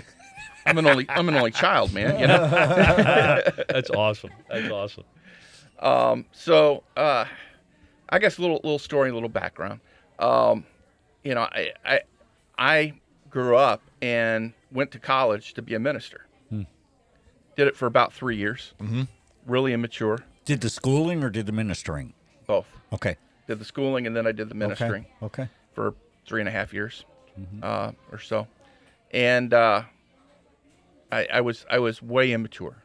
[0.66, 2.18] I'm an only, I'm an only child, man.
[2.18, 2.48] You know.
[3.68, 4.30] that's awesome.
[4.50, 5.04] That's awesome.
[5.78, 7.24] Um, So, uh,
[8.08, 9.80] I guess a little little story, a little background.
[10.18, 10.64] Um,
[11.22, 12.00] you know, I, I
[12.58, 12.92] I
[13.30, 18.36] grew up and went to college to be a minister, Did it for about three
[18.36, 18.74] years.
[18.80, 19.02] Mm-hmm.
[19.46, 20.18] Really immature.
[20.44, 22.12] Did the schooling or did the ministering?
[22.46, 22.66] Both.
[22.92, 23.16] Okay.
[23.46, 25.42] Did the schooling and then I did the ministering Okay.
[25.44, 25.50] Okay.
[25.72, 25.94] for
[26.26, 27.04] three and a half years
[27.62, 28.46] uh, or so,
[29.12, 29.82] and uh,
[31.12, 32.76] I, I was I was way immature.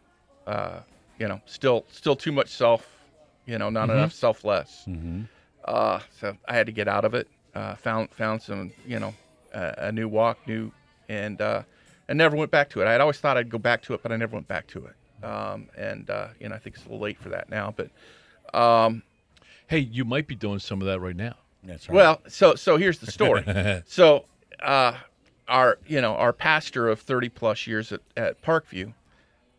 [0.46, 0.80] Uh,
[1.18, 2.88] you know, still still too much self.
[3.46, 4.86] You know, not enough selfless.
[5.66, 7.28] Uh, so I had to get out of it.
[7.56, 9.14] Uh, found found some you know
[9.54, 10.72] uh, a new walk, new
[11.10, 11.64] and uh,
[12.10, 12.88] I never went back to it.
[12.88, 14.86] I had always thought I'd go back to it, but I never went back to
[14.86, 14.94] it.
[15.24, 17.74] Um, and uh, you know, I think it's a little late for that now.
[17.76, 17.90] But
[18.58, 19.04] um,
[19.72, 21.36] Hey, you might be doing some of that right now.
[21.64, 21.96] That's right.
[21.96, 23.46] well, so so here's the story.
[23.88, 24.26] so
[24.62, 24.98] uh,
[25.48, 28.94] our you know our pastor of 30 plus years at, at Parkview,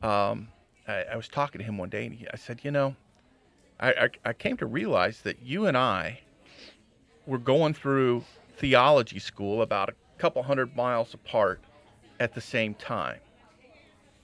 [0.03, 0.49] um,
[0.87, 2.95] I, I was talking to him one day and he, I said, you know,
[3.81, 6.21] I, I I came to realize that you and I
[7.25, 8.25] were going through
[8.59, 11.61] theology school about a couple hundred miles apart
[12.21, 13.21] at the same time.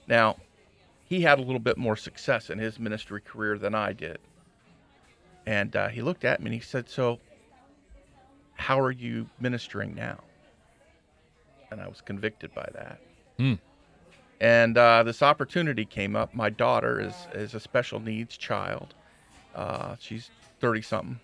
[0.06, 0.36] Now,
[1.08, 4.18] he had a little bit more success in his ministry career than I did.
[5.46, 7.18] And uh, he looked at me and he said, So,
[8.54, 10.18] how are you ministering now?
[11.70, 13.00] And I was convicted by that.
[13.38, 13.54] Hmm.
[14.40, 16.34] And uh, this opportunity came up.
[16.34, 18.94] My daughter is, is a special needs child.
[19.54, 21.20] Uh, she's 30 something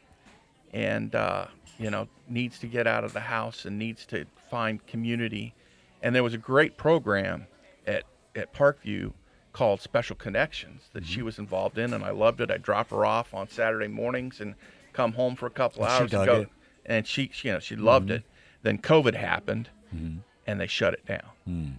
[0.72, 1.46] and, uh,
[1.78, 5.54] you know, needs to get out of the house and needs to find community.
[6.02, 7.46] And there was a great program
[7.86, 9.12] at, at Parkview
[9.54, 11.26] called Special Connections that she mm-hmm.
[11.26, 12.50] was involved in, and I loved it.
[12.50, 14.54] I drop her off on Saturday mornings and
[14.92, 16.40] come home for a couple And hours and go.
[16.42, 16.48] it.
[16.84, 18.16] And she, she, you know, she loved mm-hmm.
[18.16, 18.24] it.
[18.62, 20.18] Then COVID happened, mm-hmm.
[20.46, 21.22] and they shut it down.
[21.48, 21.72] Mm.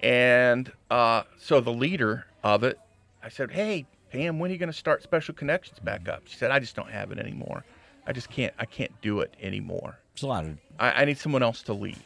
[0.00, 2.78] And uh, so the leader of it,
[3.22, 6.36] I said, "Hey, Pam, when are you going to start Special Connections back up?" She
[6.36, 7.64] said, "I just don't have it anymore.
[8.06, 8.52] I just can't.
[8.58, 9.98] I can't do it anymore.
[10.12, 12.02] It's a lot of I, I need someone else to lead."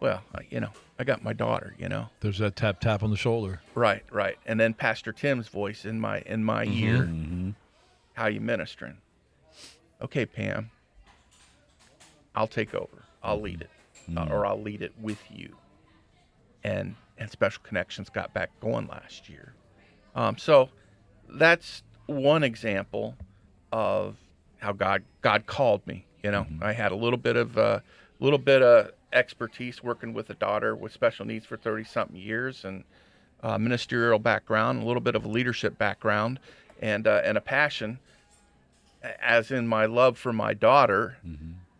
[0.00, 1.74] Well, you know, I got my daughter.
[1.78, 3.60] You know, There's that tap tap on the shoulder.
[3.74, 6.84] right, right, and then Pastor Tim's voice in my in my mm-hmm.
[6.84, 6.98] ear.
[6.98, 7.50] Mm-hmm.
[8.14, 8.98] How you ministering?
[10.02, 10.70] Okay, Pam.
[12.34, 13.04] I'll take over.
[13.22, 13.66] I'll lead
[14.08, 14.18] mm-hmm.
[14.18, 15.56] it, uh, or I'll lead it with you.
[16.62, 19.54] And and Special Connections got back going last year.
[20.14, 20.68] Um, so
[21.28, 23.16] that's one example
[23.72, 24.16] of
[24.58, 26.06] how God God called me.
[26.22, 27.82] You know, I had a little bit of a
[28.20, 32.64] little bit of expertise working with a daughter with special needs for thirty something years,
[32.64, 32.84] and
[33.42, 36.40] uh, ministerial background, a little bit of a leadership background,
[36.80, 37.98] and uh, and a passion,
[39.20, 41.16] as in my love for my daughter,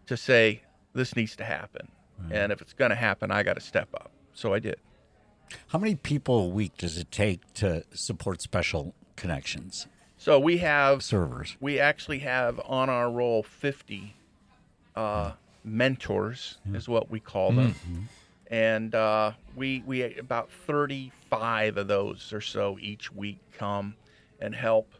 [0.06, 0.62] to say
[0.94, 1.88] this needs to happen,
[2.30, 4.10] and if it's going to happen, I got to step up.
[4.34, 4.76] So I did.
[5.68, 9.86] How many people a week does it take to support special connections
[10.18, 11.56] So we have servers?
[11.58, 14.14] we actually have on our roll 50
[14.94, 15.32] uh,
[15.64, 17.74] mentors is what we call them
[18.50, 23.94] and uh, we we about 35 of those or so each week come
[24.40, 24.94] and help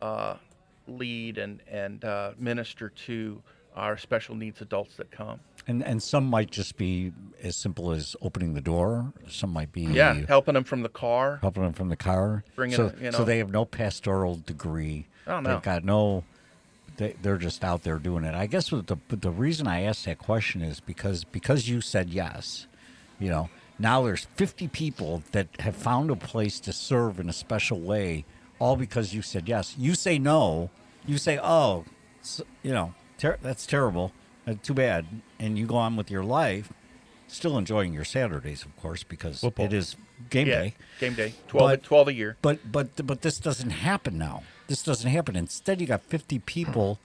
[0.00, 0.36] uh,
[0.88, 3.42] lead and and uh, minister to
[3.74, 8.16] our special needs adults that come And and some might just be as simple as
[8.22, 9.12] opening the door.
[9.28, 12.44] Some might be yeah helping them from the car helping them from the car.
[12.54, 15.08] Bringing so, you so they have no pastoral degree.
[15.26, 15.54] Oh, no.
[15.54, 16.24] They've got no.
[16.98, 18.34] They, they're just out there doing it.
[18.34, 22.66] I guess the the reason I asked that question is because because you said yes,
[23.18, 23.48] you know.
[23.78, 28.24] Now there's 50 people that have found a place to serve in a special way,
[28.58, 29.74] all because you said yes.
[29.76, 30.70] You say no,
[31.06, 31.84] you say oh,
[32.62, 34.12] you know ter- that's terrible,
[34.46, 35.04] uh, too bad,
[35.38, 36.72] and you go on with your life,
[37.28, 39.66] still enjoying your Saturdays, of course, because Football.
[39.66, 39.96] it is
[40.30, 40.74] game yeah day.
[40.98, 44.42] game day 12 But- 12 a year But but but this doesn't happen now.
[44.68, 45.36] This doesn't happen.
[45.36, 46.98] Instead, you got 50 people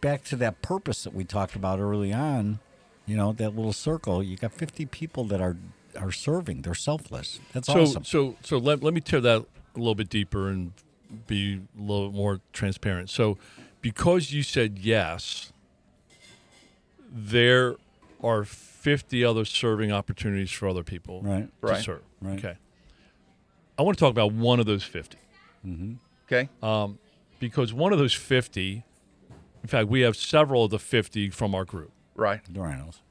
[0.00, 2.58] back to that purpose that we talked about early on.
[3.06, 4.22] You know, that little circle.
[4.22, 5.56] You got 50 people that are
[5.98, 6.62] are serving.
[6.62, 7.40] They're selfless.
[7.52, 8.04] That's So awesome.
[8.04, 9.42] so so let, let me tear that
[9.74, 10.72] a little bit deeper and
[11.26, 13.08] be a little more transparent.
[13.10, 13.38] So
[13.80, 15.52] because you said yes,
[17.10, 17.76] there
[18.22, 21.48] are 50 other serving opportunities for other people Right.
[21.60, 21.84] to Right.
[21.84, 22.02] serve.
[22.20, 22.38] Right.
[22.38, 22.56] Okay.
[23.78, 25.18] I want to talk about one of those 50
[25.66, 25.92] mm-hmm.
[26.26, 26.48] Okay
[27.38, 28.84] because one of those 50
[29.66, 31.90] in fact, we have several of the 50 from our group.
[32.14, 33.02] right The rhinos.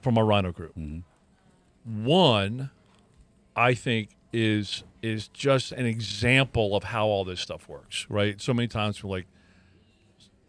[0.00, 0.76] from our Rhino group.
[1.84, 2.70] One,
[3.54, 8.04] I think, is is just an example of how all this stuff works.
[8.10, 8.40] Right?
[8.40, 9.26] So many times we're like,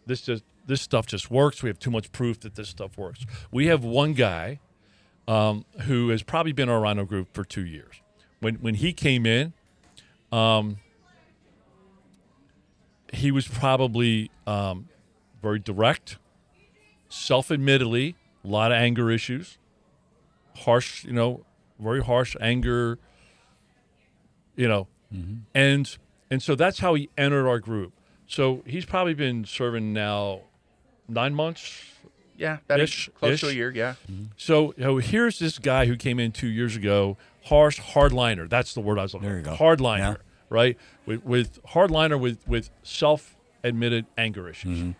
[0.08, 1.62] this just this stuff just works.
[1.62, 3.24] We have too much proof that this stuff works.
[3.52, 4.60] We have one guy
[5.28, 8.02] um, who has probably been our Rhino group for two years.
[8.40, 9.54] When when he came in,
[10.32, 10.78] um,
[13.14, 14.90] he was probably um,
[15.42, 16.18] very direct,
[17.10, 19.58] self-admittedly, a lot of anger issues,
[20.58, 21.46] harsh, you know,
[21.80, 22.98] very harsh anger,
[24.56, 24.88] you know,
[25.54, 25.98] and
[26.30, 27.94] and so that's how he entered our group.
[28.28, 30.42] So he's probably been serving now
[31.08, 31.84] nine months.
[32.36, 33.72] Yeah, that is Ish, close to a year.
[33.72, 33.96] Yeah.
[34.36, 38.50] So you know, here's this guy who came in two years ago, harsh hardliner.
[38.50, 39.30] That's the word I was looking.
[39.30, 39.52] There you for.
[39.52, 39.56] go.
[39.56, 40.16] Hardliner, Yeah.
[40.50, 40.78] Right?
[41.06, 44.80] With with hardliner with with self-admitted anger issues.
[44.80, 44.92] Mm-hmm.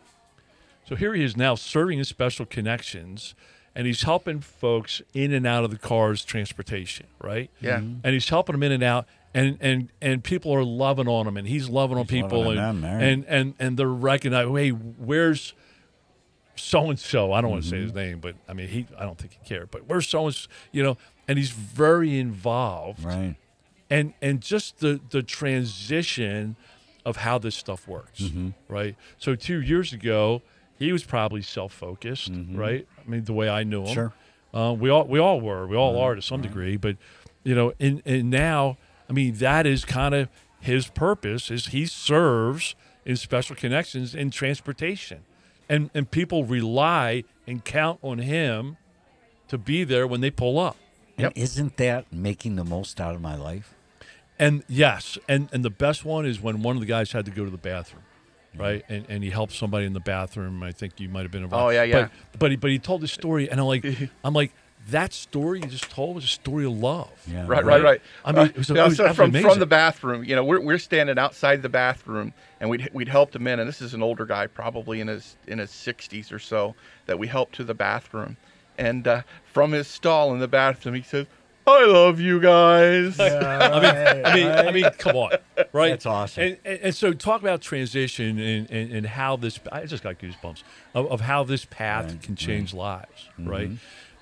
[0.88, 3.36] So here he is now serving in special connections,
[3.76, 7.50] and he's helping folks in and out of the car's transportation, right?
[7.60, 7.78] Yeah.
[7.78, 11.36] And he's helping them in and out, and and and people are loving on him,
[11.38, 14.70] and he's loving on He's people, loving and, them, and and and they're recognizing, hey,
[14.70, 15.54] where's
[16.56, 17.34] so and so?
[17.34, 18.00] I don't want to say his Mm-hmm.
[18.00, 20.48] name, but I mean, he I don't think he cared, but where's so and so,
[20.72, 20.98] you know?
[21.28, 23.36] And he's very involved, Right.
[23.90, 26.56] And and just the the transition
[27.06, 28.50] of how this stuff works, Mm-hmm.
[28.68, 28.96] right?
[29.18, 30.42] So two years ago,
[30.78, 32.86] he was probably self focused, right?
[33.06, 33.94] I mean, the way I knew him, Mm-hmm.
[33.94, 34.14] Sure.
[34.54, 36.98] uh, we all we all were, we all are to some degree, but
[37.44, 38.78] you know, and and now,
[39.10, 40.28] I mean, that is kind of
[40.60, 45.22] his purpose is he serves in special connections in transportation,
[45.70, 48.76] and and people rely and count on him
[49.48, 50.76] to be there when they pull up.
[51.18, 51.34] Yep.
[51.36, 53.74] And isn't that making the most out of my life?
[54.40, 57.32] And yes, and and the best one is when one of the guys had to
[57.32, 58.04] go to the bathroom,
[58.56, 58.84] right?
[58.88, 60.62] And and he helped somebody in the bathroom.
[60.64, 61.66] I think you might have been involved.
[61.66, 62.10] Oh, yeah, yeah.
[62.34, 63.86] But but he, but he told the story, and I'm like
[64.24, 64.52] I'm like
[64.90, 67.10] that story you just told was a story of love.
[67.30, 67.46] Yeah.
[67.46, 68.02] Right, right, right.
[68.24, 69.50] I mean, Uh, it was, you it was so from amazing.
[69.50, 73.36] from the bathroom, you know, we're, we're standing outside the bathroom, and we'd we'd helped
[73.36, 76.40] him in, and this is an older guy, probably in his in his sixties or
[76.40, 76.76] so,
[77.08, 78.38] that we helped to the bathroom,
[78.78, 81.26] and uh, from his stall in the bathroom, he says,
[81.68, 83.30] "I love you guys." I
[83.82, 85.32] mean, I mean, I mean, come on,
[85.74, 85.90] right?
[85.90, 86.44] That's awesome.
[86.44, 89.60] And, and, and so, talk about transition and, and, and how this.
[89.72, 90.64] I just got goosebumps
[90.96, 93.50] of, of how this path Right, can change lives, Mm-hmm.
[93.50, 93.70] right?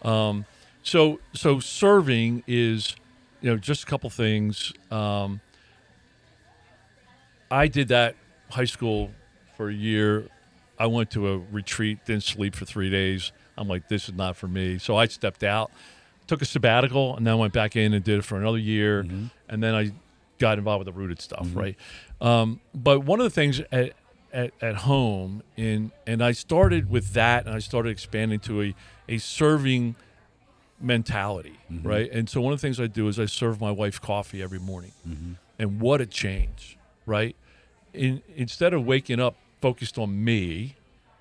[0.01, 0.45] Um,
[0.84, 2.95] so, so serving is,
[3.41, 4.71] you know, just a couple things.
[4.91, 5.41] Um,
[7.49, 8.15] I did that
[8.51, 9.12] high school
[9.58, 10.27] for a year.
[10.77, 13.31] I went to a retreat, didn't sleep for three days.
[13.58, 14.77] I'm like, this is not for me.
[14.77, 15.71] So I stepped out,
[16.27, 19.03] took a sabbatical, and then went back in and did it for another year.
[19.03, 19.25] Mm-hmm.
[19.49, 19.91] And then I
[20.39, 21.75] got involved with the rooted stuff, right?
[22.19, 23.93] Um, but one of the things at,
[24.33, 28.75] at, at home, in, and I started with that, and I started expanding to a,
[29.07, 29.95] a serving
[30.81, 32.11] mentality, right?
[32.11, 34.59] And so one of the things I do is I serve my wife coffee every
[34.59, 34.91] morning.
[35.57, 37.35] And what a change, right?
[37.93, 40.75] In, instead of waking up focused on me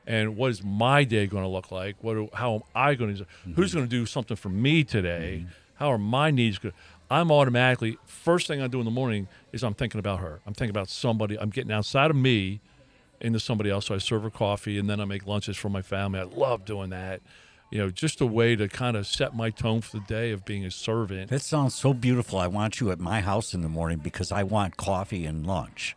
[0.06, 3.26] and what is my day going to look like, what how am I going to
[3.54, 3.78] who's mm-hmm.
[3.78, 5.40] going to do something for me today?
[5.40, 5.52] Mm-hmm.
[5.76, 6.74] How are my needs going?
[7.10, 10.40] I'm automatically first thing I do in the morning is I'm thinking about her.
[10.46, 11.38] I'm thinking about somebody.
[11.38, 12.60] I'm getting outside of me
[13.20, 13.86] into somebody else.
[13.86, 16.20] So I serve her coffee and then I make lunches for my family.
[16.20, 17.20] I love doing that.
[17.70, 20.44] You know, just a way to kind of set my tone for the day of
[20.44, 21.30] being a servant.
[21.30, 22.38] That sounds so beautiful.
[22.38, 25.96] I want you at my house in the morning because I want coffee and lunch.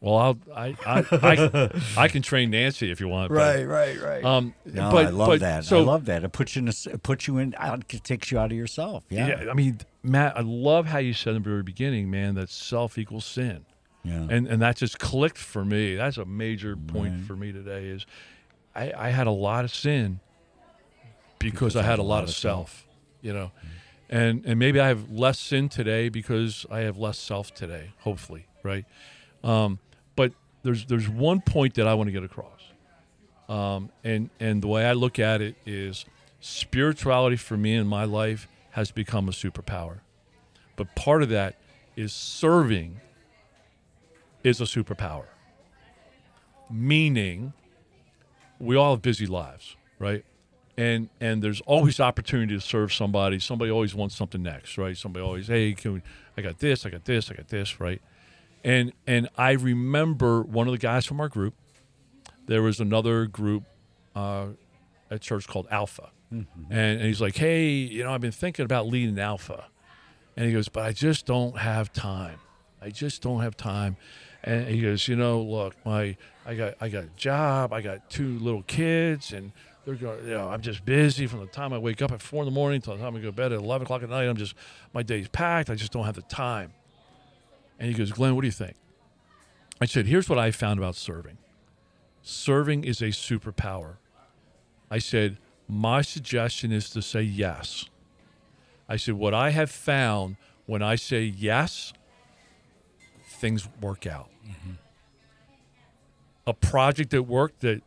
[0.00, 3.30] Well, I'll, I, I, I, I can train Nancy if you want.
[3.32, 4.24] but, right, right.
[4.24, 5.64] Um, no, but, I love but- that.
[5.64, 6.22] So, I love that.
[6.22, 6.68] It puts you in.
[6.68, 7.54] A, s- it puts you in.
[7.60, 9.04] It takes you out of yourself.
[9.08, 9.42] Yeah.
[9.44, 9.50] yeah.
[9.50, 12.96] I mean, Matt, I love how you said in the very beginning, man, that self
[12.96, 13.64] equals sin.
[14.04, 14.26] Yeah.
[14.30, 15.96] and and that just clicked for me.
[15.96, 17.86] That's a major point for me today.
[17.86, 18.06] Is
[18.74, 20.20] I, I had a lot of sin
[21.40, 22.86] because, I had a lot, of self,
[23.20, 23.50] you know,
[24.08, 27.90] and and maybe I have less sin today because I have less self today.
[27.98, 28.84] Hopefully, right?
[29.42, 29.87] Um, but
[30.62, 32.62] there's there's one point that I want to get across,
[33.48, 36.04] um, and and the way I look at it is
[36.40, 40.00] spirituality for me in my life has become a superpower,
[40.76, 41.56] but part of that
[41.96, 43.00] is serving
[44.44, 45.24] is a superpower.
[46.70, 47.52] Meaning,
[48.58, 50.24] we all have busy lives, right?
[50.76, 53.38] And and there's always opportunity to serve somebody.
[53.38, 54.96] Somebody always wants something next, right?
[54.96, 56.02] Somebody always, hey, can we,
[56.36, 58.00] I got this, I got this, I got this, right?
[58.64, 61.54] And and I remember one of the guys from our group.
[62.46, 63.64] There was another group
[64.16, 64.46] uh,
[65.10, 68.86] at church called Alpha, and, and he's like, hey, you know, I've been thinking about
[68.86, 69.66] leading Alpha,
[70.36, 72.38] and he goes, but I just don't have time.
[72.80, 73.96] I just don't have time.
[74.42, 76.16] And he goes, you know, look, my
[76.46, 79.52] I got I got a job, I got two little kids, and
[79.84, 82.42] they're going, you know, I'm just busy from the time I wake up at four
[82.42, 84.24] in the morning till the time I go to bed at eleven o'clock at night.
[84.24, 84.54] I'm just
[84.94, 85.70] my day's packed.
[85.70, 86.72] I just don't have the time.
[87.78, 88.76] And he goes, Glenn, what do you think?
[89.80, 91.38] I said, here's what I found about serving.
[92.22, 93.96] Serving is a superpower.
[94.90, 95.38] I said,
[95.68, 97.84] my suggestion is to say yes.
[98.88, 100.36] I said, what I have found
[100.66, 101.92] when I say yes,
[103.26, 104.28] things work out.
[104.46, 104.72] Mm-hmm.
[106.46, 107.82] A project at work that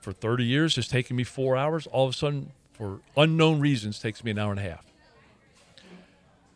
[0.00, 3.98] for 30 years has taken me four hours, all of a sudden, for unknown reasons,
[3.98, 4.84] takes me an hour and a half.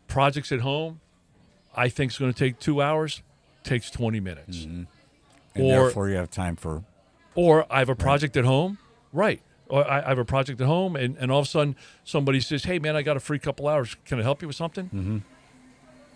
[0.07, 0.99] projects at home
[1.75, 3.21] I think is going to take two hours,
[3.63, 4.63] takes 20 minutes.
[4.65, 4.87] and
[5.55, 6.83] or- therefore you have time for
[7.35, 8.77] Or I have a project at home,
[9.13, 9.41] right?
[9.69, 12.41] Or I I have a project at home, and, and all of a sudden somebody
[12.41, 13.95] says, "Hey, man, I got a free couple hours.
[14.05, 15.17] Can I help you with something?" Mm-hmm.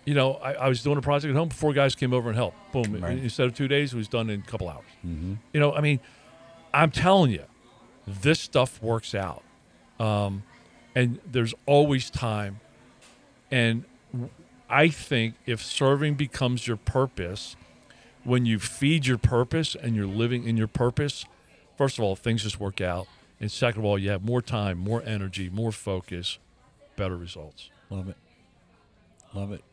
[0.06, 1.50] You know, I, I was doing a project at home.
[1.50, 2.58] Four guys came over and helped.
[2.74, 3.02] Boom!
[3.02, 3.18] Right.
[3.18, 4.86] Instead of two days, it was done in a couple hours.
[5.04, 6.00] You know, I mean,
[6.74, 7.44] I'm telling you,
[8.06, 9.41] this stuff works out,
[10.00, 10.44] um,
[10.94, 12.60] and there's always time.
[13.52, 13.86] And
[14.69, 17.56] I think if serving becomes your purpose,
[18.23, 21.25] when you feed your purpose and you're living in your purpose,
[21.78, 23.08] first of all, things just work out.
[23.39, 26.39] And second of all, you have more time, more energy, more focus,
[26.95, 27.69] better results.
[27.89, 28.17] love it,
[29.34, 29.63] love it.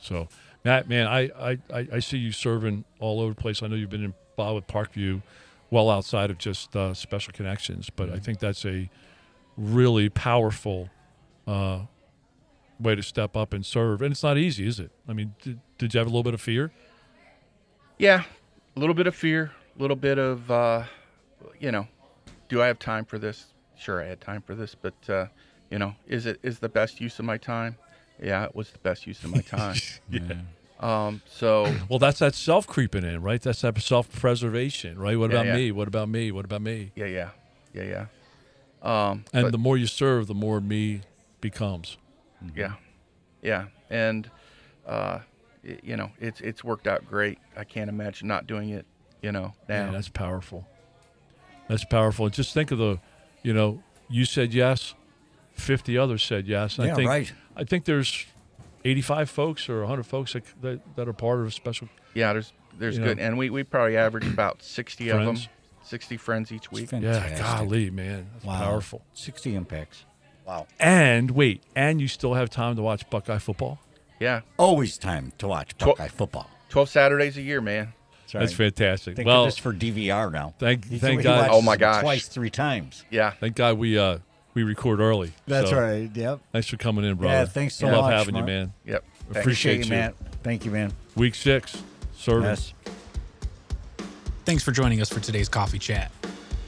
[0.00, 0.28] So,
[0.64, 3.62] Matt, man, I, I, I see you serving all over the place.
[3.62, 5.22] I know you've been involved with Parkview
[5.70, 8.88] well outside of just uh, special connections, but I think that's a
[9.56, 10.88] really powerful
[11.46, 11.80] uh,
[12.80, 14.02] way to step up and serve.
[14.02, 14.90] And it's not easy, is it?
[15.08, 16.70] I mean, did, did you have a little bit of fear?
[17.98, 18.22] Yeah,
[18.76, 20.84] a little bit of fear, a little bit of, uh,
[21.58, 21.88] you know,
[22.48, 23.46] do I have time for this?
[23.76, 25.26] Sure, I had time for this, but uh,
[25.70, 27.76] you know, is it is the best use of my time?
[28.22, 29.76] Yeah, it was the best use of my time.
[30.10, 30.20] Yeah.
[30.80, 33.40] um, so Well, that's that self creeping in, right?
[33.42, 35.18] That's that self preservation, right?
[35.18, 35.56] What Yeah, about yeah.
[35.56, 35.72] me?
[35.72, 36.32] What about me?
[36.32, 36.92] What about me?
[36.96, 37.30] yeah, yeah,
[37.74, 38.06] yeah, yeah.
[38.82, 41.02] Um, And but- the more you serve, the more me
[41.40, 41.96] becomes.
[42.54, 42.74] Yeah,
[43.42, 44.30] yeah, and
[44.86, 45.20] uh,
[45.64, 47.38] y- you know, it's it's worked out great.
[47.56, 48.86] I can't imagine not doing it.
[49.22, 49.84] You know, now.
[49.84, 50.66] Man, that's powerful.
[51.68, 52.26] That's powerful.
[52.26, 53.00] And just think of the,
[53.42, 54.94] you know, you said yes,
[55.54, 56.78] fifty others said yes.
[56.78, 57.32] And Yeah, I think, right.
[57.56, 58.26] I think there's
[58.84, 61.88] eighty-five folks or hundred folks that, that that are part of a special.
[62.14, 63.24] yeah, there's there's good, know.
[63.24, 65.36] and we we probably average about sixty of them,
[65.82, 66.88] sixty friends each week.
[66.90, 67.38] Fantastic.
[67.38, 68.58] Yeah, golly, man, that's Wow.
[68.60, 69.02] powerful.
[69.12, 70.04] Sixty impacts.
[70.48, 70.66] Wow.
[70.80, 73.78] And wait, and you still have time to watch Buckeye football.
[74.18, 76.48] Yeah, Always time to watch Tw- Buckeye football.
[76.70, 77.92] twelve Saturdays a year, man.
[78.32, 79.16] That's fantastic.
[79.16, 80.54] Think well, of this for DVR now.
[80.58, 81.48] thank He- thank he God.
[81.52, 82.00] Oh, my it gosh.
[82.02, 83.04] Twice, three times.
[83.10, 84.18] Yeah, Thank God we uh
[84.54, 85.32] we record early.
[85.46, 86.10] That's So, right.
[86.12, 86.40] Yep.
[86.52, 87.34] Thanks for coming in, brother.
[87.34, 88.46] Yeah, thanks so I love much, having Mark.
[88.48, 88.72] you, man.
[88.86, 89.04] yep.
[89.26, 89.40] Thanks.
[89.40, 89.90] Appreciate you.
[89.90, 90.14] Matt.
[90.42, 90.92] Thank you, man.
[91.14, 91.82] Week six,
[92.16, 92.44] serving.
[92.48, 92.72] Yes.
[94.46, 96.10] Thanks for joining us for today's coffee chat.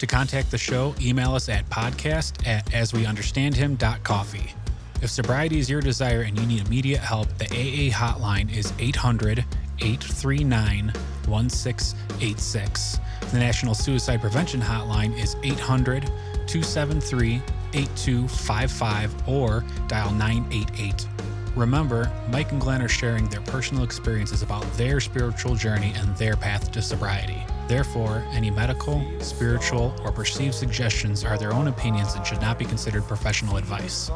[0.00, 4.54] To contact the show, email us at podcast at asweunderstandhim.coffee.
[5.02, 9.44] If sobriety is your desire and you need immediate help, the AA hotline is 800
[9.80, 10.86] 839
[11.26, 12.98] 1686.
[13.30, 16.06] The National Suicide Prevention Hotline is 800
[16.46, 17.42] 273
[17.74, 21.09] 8255 or dial 988.
[21.56, 26.36] Remember, Mike and Glenn are sharing their personal experiences about their spiritual journey and their
[26.36, 27.44] path to sobriety.
[27.66, 32.64] Therefore, any medical, spiritual, or perceived suggestions are their own opinions and should not be
[32.64, 34.10] considered professional advice.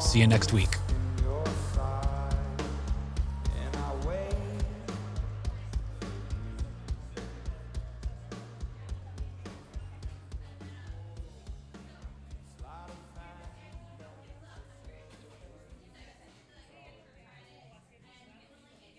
[0.00, 0.68] See you next week.